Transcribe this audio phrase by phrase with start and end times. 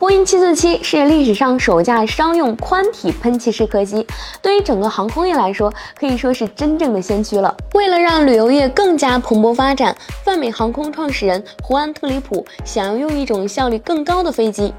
[0.00, 4.06] 波音747是历史上首架商用宽体喷气式客机，
[4.40, 7.54] 对于整个航空业来说，可以说是真正的先驱了。
[7.74, 9.94] 为了让旅游业更加蓬勃发展，
[10.24, 14.72] 泛美航空创始人胡安·特里普想要用一种效率更高的飞机。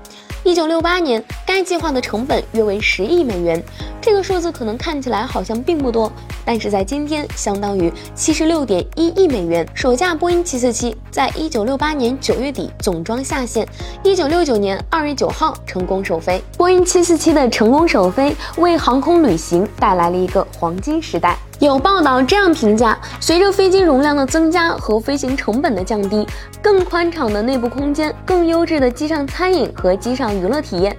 [0.44, 3.64] 一九六八年，该计划的成本约为十亿美元。
[4.02, 6.12] 这个数字可能看起来好像并不多，
[6.44, 9.64] 但是在今天相当于七十六点一亿美元。
[9.76, 13.68] 首架波音七四七在一九六八年九月底总装下线，
[14.04, 16.44] 一九六九年二月九号成功首飞。
[16.58, 21.38] 波音七四七的成功首飞，为航空旅行带来了一个黄金时代。
[21.60, 26.28] 有报道这样评价：随着飞机容量的增加和飞行成本的降低，
[26.62, 30.96] 更宽敞的内部空间、更优质的机上餐饮和机上娱乐体验。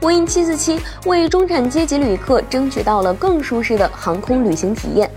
[0.00, 5.10] 波音747为中产阶级旅客争取到了更舒适的航空旅行体验。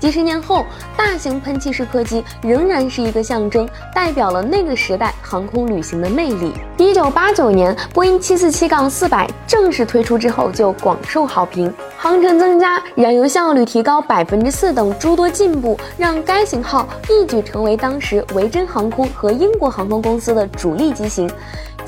[0.00, 0.64] 几十年后，
[0.96, 6.52] 大型喷气式客机仍然是一个象征，代表了那个时代航空旅行的魅力。
[6.76, 21.28] 一九八九年，波音747-400正式推出之后就广受好评，航程增加、燃油效率提高百分之四等诸多进步，让该型号一举成为当时维珍航空和英国航空公司的主力机型。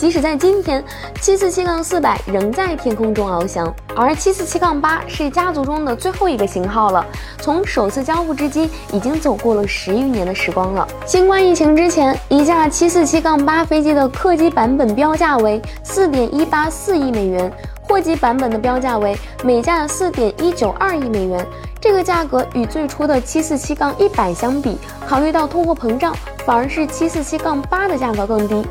[0.00, 0.82] 即使在今天，
[1.20, 7.04] 七四七杠四百仍在天空中翱翔，而七四七杠八是家族中的最后一个型号了。
[7.38, 10.88] 从首次交付至今，已经走过了十余年的时光了。
[11.04, 21.46] 新冠疫情之前，一架七四七杠八飞机的客机版本标价为四点一八四亿美元，货机版本的标价为每架四点一九二亿美元。
[21.78, 26.14] 这个价格与最初的七四七杠一百相比，考虑到通货膨胀，
[26.50, 28.66] 反而是七四七杠八的价格更低。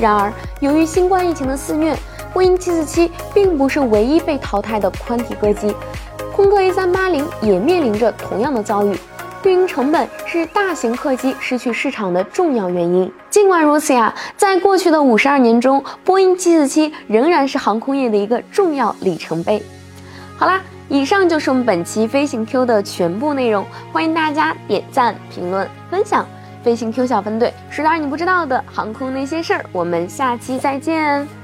[0.00, 1.96] 然而，由于新冠疫情的肆虐，
[2.32, 5.72] 波音747并不是唯一被淘汰的宽体客机，
[6.34, 8.98] 空客 A380 也面临着同样的遭遇。
[9.44, 13.08] 运营成本是大型客机失去市场的重要原因。
[13.30, 19.62] 尽管如此呀，在过去的五十二年中，波音747仍然是航空业的一个重要里程碑。
[20.36, 26.26] 好啦，以上就是我们本期飞行 Q 的全部内容，欢迎大家点赞、评论、分享。
[26.62, 29.64] 飞行 Q 小分队，说点你不知道的航空那些事儿。
[29.72, 31.39] 我们下期再见。